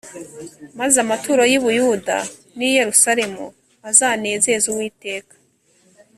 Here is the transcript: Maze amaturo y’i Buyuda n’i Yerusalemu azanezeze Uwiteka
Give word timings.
Maze 0.79 0.95
amaturo 1.05 1.41
y’i 1.51 1.59
Buyuda 1.63 2.17
n’i 2.57 2.69
Yerusalemu 2.77 3.43
azanezeze 3.89 4.65
Uwiteka 4.69 5.35